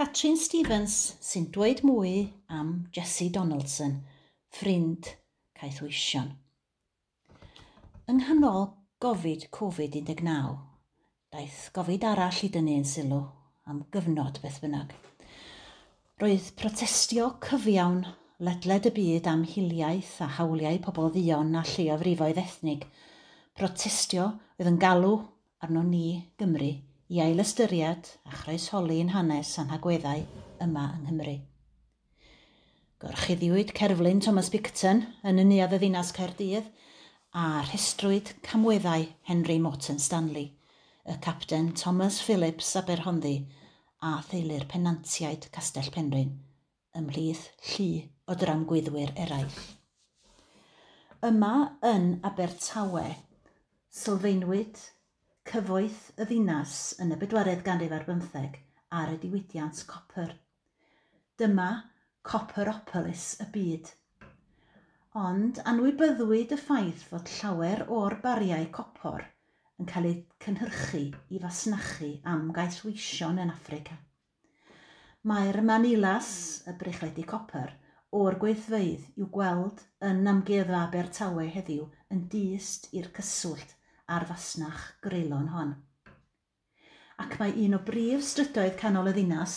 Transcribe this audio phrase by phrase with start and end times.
[0.00, 2.12] Catrin Stevens sy'n dweud mwy
[2.48, 3.98] am Jesse Donaldson,
[4.48, 5.10] ffrind
[5.60, 6.30] caeth weision.
[8.08, 8.64] Yng nghanol
[9.04, 10.56] Covid-Covid-19,
[11.36, 13.20] daeth gofid arall i dynnu yn sylw
[13.68, 14.96] am gyfnod beth bynnag.
[16.24, 18.06] Roedd protestio cyfiawn
[18.40, 22.88] ledled y byd am hiliaeth a hawliau pobl ddion a lleofrifoedd ethnig.
[23.52, 25.18] Protestio oedd yn galw
[25.60, 26.06] arno ni
[26.40, 26.78] Gymru
[27.10, 30.20] i ail ystyried a chroesholi yn hanes anhagweddau
[30.62, 31.32] yma yng Nghymru.
[33.02, 36.68] Gorchuddiwyd cerflun Thomas Bicton yn y neuad y ddinas Caerdydd
[37.34, 40.52] a rhestrwyd camweddau Henry Morton Stanley,
[41.02, 43.34] y capten Thomas Phillips Aberhonddu
[44.06, 46.30] a theulu'r penantiaid Castell Penrhyn
[47.00, 47.88] ymhlith llu
[48.30, 49.58] o dramgwyddwyr eraill.
[51.26, 51.52] Yma
[51.90, 53.04] yn Abertawe,
[53.90, 54.78] sylfaenwyd
[55.50, 56.72] cyfoeth y ddinas
[57.02, 58.58] yn y bedwaredd ganrif ar bymtheg
[58.94, 60.28] ar y diwydiant copr.
[61.40, 61.70] Dyma
[62.30, 63.88] Copperopolis y byd.
[65.18, 69.24] Ond anwybyddwyd y ffaith fod llawer o'r bariau copor
[69.80, 70.14] yn cael eu
[70.46, 71.02] cynhyrchu
[71.34, 73.98] i fasnachu am gaethweision yn Affrica.
[75.26, 76.30] Mae'r manilas,
[76.70, 77.74] y brechledu copr,
[78.20, 79.82] o'r gweithfeidd i'w gweld
[80.12, 83.79] yn amgueddfa Abertawe heddiw yn dyst i'r cyswllt
[84.16, 85.74] a'r fasnach greulon hon.
[87.22, 89.56] Ac mae un o brif strydoedd canol y ddinas,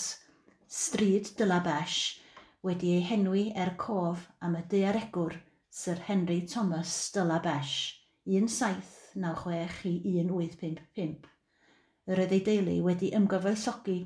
[0.73, 2.19] Stryd de la Besh,
[2.65, 5.35] wedi ei henwi er cof am y dearegwr
[5.69, 11.29] Sir Henry Thomas de la Besh, 1796 i 1855.
[12.09, 13.97] Yr oedd ei deulu wedi ymgyfoesogi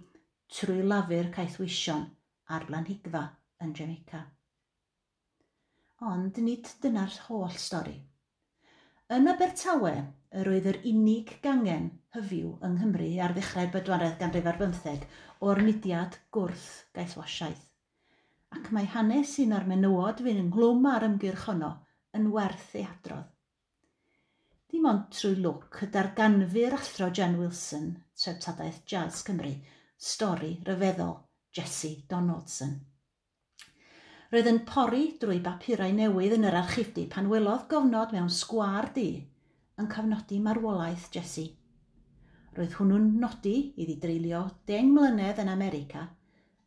[0.58, 2.04] trwy lafu'r caethwision
[2.54, 3.24] a'r blanhigfa
[3.66, 4.22] yn Jamaica.
[6.12, 7.98] Ond nid dyna'r holl stori.
[9.16, 9.92] Yn Abertawe,
[10.36, 15.06] yr oedd yr unig gangen hyfiw yng Nghymru ar ddechrau'r bedwaredd ganrif ar bymtheg
[15.48, 16.66] o'r mudiad gwrth
[16.98, 17.62] gaethwasiaeth.
[18.58, 21.72] Ac mae hanes un o'r menywod fy'n ynglwm ar ymgyrch honno
[22.20, 23.32] yn werth ei hadrodd.
[24.68, 27.90] Dim ond trwy lwc y darganfu'r athro Jen Wilson,
[28.26, 29.54] treftadaeth Jazz Cymru,
[30.12, 31.16] stori ryfeddol
[31.56, 32.76] Jesse Donaldson
[34.32, 39.08] roedd yn pori drwy bapurau newydd yn yr archifdi pan welodd gofnod mewn sgwar di
[39.80, 41.54] yn cofnodi marwolaeth Jessie.
[42.58, 46.04] Roedd hwnnw'n nodi iddi dreulio deng mlynedd yn America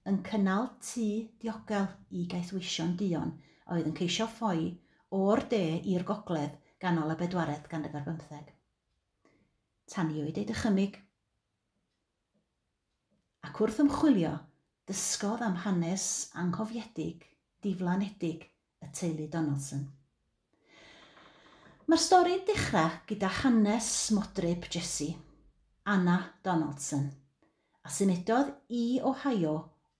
[0.08, 1.04] yn cynnal tŷ
[1.42, 3.34] diogel i gaethwision dion
[3.74, 4.70] oedd yn ceisio ffoi
[5.18, 8.54] o'r de i'r gogledd ganol y bedwaredd gan y bymtheg.
[9.92, 10.96] Tanio i deud ychymyg.
[13.44, 14.32] Ac wrth ymchwilio,
[14.88, 16.06] dysgodd am hanes
[16.40, 17.26] anghofiedig
[17.62, 18.44] diflanedig
[18.80, 19.82] y teulu Donaldson.
[21.90, 25.08] Mae'r stori'n dechrau gyda hanes modryb Jesse,
[25.90, 27.08] Anna Donaldson,
[27.82, 29.54] a symudodd i Ohio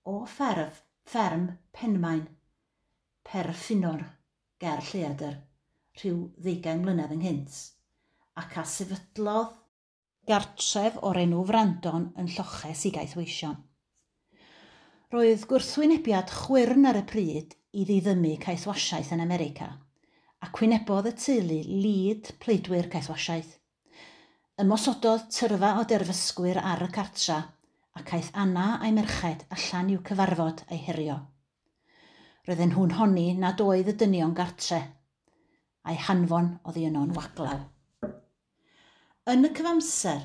[0.06, 2.26] o fferf, fferm Penmaen,
[3.26, 4.04] Perffinor,
[4.60, 5.34] ger Lleadr,
[5.98, 7.59] rhyw ddeugain mlynedd ynghynt,
[8.41, 9.56] ac a sefydlodd
[10.31, 13.59] gartref o'r enw Frandon yn lloches i gaeth weision.
[15.10, 19.66] Roedd gwrthwynebiad chwyrn ar y pryd i ddiddymu caethwasiaeth yn America,
[20.38, 23.56] a cwynebodd y teulu lid pleidwyr caethwasiaeth.
[24.62, 27.41] Ymosododd tyrfa o derfysgwyr ar y cartra
[27.98, 31.19] a caeth Anna a'i merched allan i'w cyfarfod ei herio.
[32.47, 34.78] Roedden nhw'n honni nad oedd y dynion gartre,
[35.91, 37.65] a'i hanfon oddi yno'n waglaw.
[39.34, 40.22] Yn y cyfamser,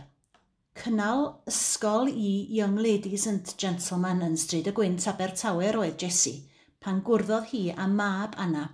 [0.76, 6.50] cynnal ysgol i Young Ladies and Gentlemen yn Stryd y Gwynt Abertawe oedd Jessie
[6.84, 8.66] pan gwrddodd hi a mab Anna,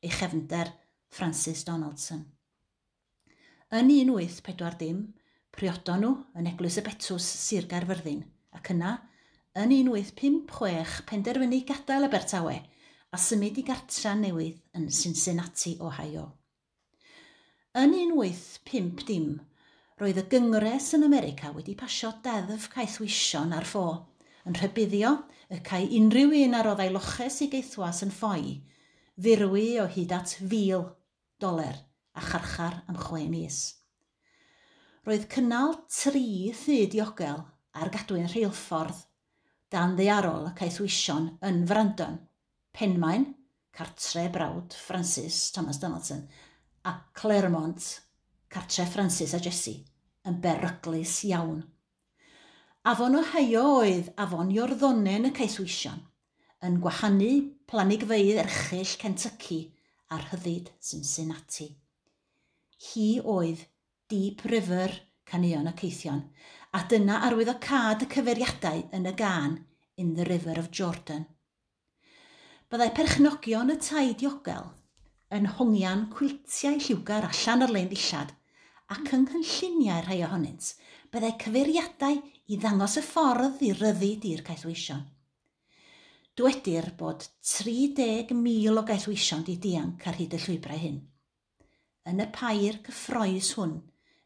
[0.00, 0.70] ei chefnder
[1.10, 2.22] Francis Donaldson.
[3.74, 5.02] Yn 1840,
[5.50, 8.22] priodon nhw yn eglwys y Betws Sir Garfyrddin
[8.56, 8.94] ac yna,
[9.58, 12.56] yn 1856 penderfynu gadael Abertawe
[13.10, 16.28] a symud i gartra newydd yn Cincinnati, Ohio.
[17.74, 19.49] Yn 1850
[20.00, 23.84] roedd y gyngres yn America wedi pasio deddf caethwision ar ffo,
[24.48, 25.10] yn rhybuddio
[25.52, 28.54] y cae unrhyw un ar oddau loches i geithwas yn ffoi,
[29.20, 30.86] firwy o hyd at fil
[31.42, 31.76] doler
[32.16, 33.58] a charchar am chwe mis.
[35.04, 36.24] Roedd cynnal tri
[36.62, 37.44] thŷ diogel
[37.76, 39.04] ar gadwyn rheilffordd
[39.70, 42.16] dan ddearol y caethwision yn Frandon,
[42.72, 43.28] Penmaen,
[43.76, 46.24] cartre brawd Francis Thomas Donaldson,
[46.88, 48.00] a Claremont,
[48.48, 49.89] cartre Francis a Jessie
[50.28, 51.60] yn beryglus iawn.
[52.90, 56.00] Afon Ohio oedd afon Iorddonen y Caethwision,
[56.64, 57.32] yn gwahanu
[57.70, 59.60] planigfeydd erchill Kentucky
[60.12, 61.68] a'r hyddid Cincinnati.
[62.90, 63.66] Hi oedd
[64.12, 64.96] Deep River
[65.30, 66.24] Caneuon y Ceithion,
[66.76, 69.60] a dyna arwyddo cad y cyfeiriadau yn y gan
[70.00, 71.28] in the River of Jordan.
[72.70, 74.68] Byddai perchnogion y tai diogel
[75.36, 78.32] yn hongian cwiltiau lliwgar allan ar lein ddillad
[78.90, 80.72] ac yng nghynlluniau rhai ohonynt,
[81.14, 82.16] byddai cyfeiriadau
[82.50, 85.04] i ddangos y ffordd i ryddu di'r caethweision.
[86.38, 90.98] Dwedir bod 30,000 o gaethweision di dianc ar hyd y llwybrau hyn.
[92.10, 93.76] Yn y pair cyffroes hwn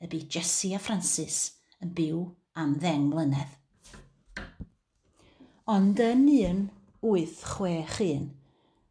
[0.00, 1.38] y bu Jessie a Francis
[1.84, 2.22] yn byw
[2.60, 3.52] am ddeng mlynedd.
[5.74, 8.28] Ond yn 1861,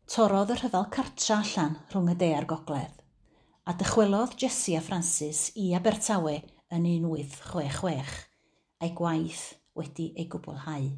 [0.10, 3.03] torodd y rhyfel cartra allan rhwng y de a'r gogledd
[3.64, 6.34] a dychwelodd Jessie a Francis i Abertawe
[6.76, 8.16] yn 1866
[8.84, 9.44] a'i gwaith
[9.80, 10.90] wedi ei gwblhau.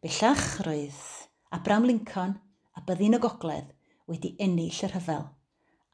[0.00, 1.02] Bellach roedd
[1.52, 2.32] Abraham Lincoln
[2.72, 3.74] a byddin y gogledd
[4.08, 5.26] wedi ennill y rhyfel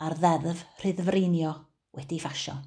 [0.06, 1.56] a'r ddeddf rhyddfreinio
[1.98, 2.60] wedi ffasio.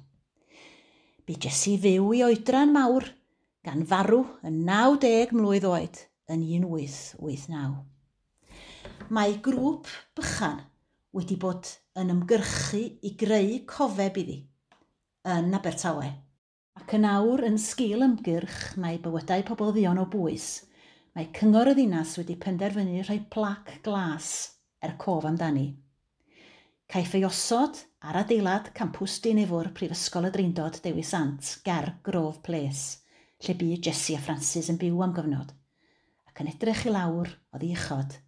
[1.24, 3.08] Bu Jessie fyw i oedran mawr
[3.64, 7.80] gan farw yn 90 mlwydd oed yn 1889.
[9.08, 9.88] Mae grŵp
[10.20, 10.60] bychan
[11.16, 11.68] wedi bod
[11.98, 14.38] yn ymgyrchu i greu cofeb iddi
[15.26, 16.08] yn Abertawe.
[16.78, 20.48] Ac yn awr yn sgil ymgyrch mae bywydau pobl ddion o bwys,
[21.14, 24.30] mae cyngor y ddinas wedi penderfynu rhoi plac glas
[24.80, 25.68] er cof amdani.
[26.90, 33.02] Caiff ei osod ar adeilad campws dinefwr Prifysgol y Dreindod Dewi Sant ger Grove Place,
[33.44, 35.52] lle bu Jessie a Francis yn byw am gyfnod,
[36.30, 38.20] ac yn edrych i lawr o ddiechod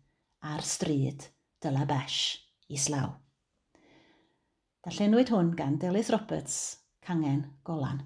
[0.53, 1.31] ar stryd
[1.63, 3.13] Dyla Besh islaw.
[4.83, 6.57] Darllenwyd hwn gan Delys Roberts,
[7.07, 8.03] Cangen Golan.